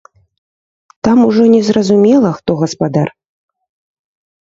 [1.03, 3.17] Там ужо незразумела, хто гаспадар.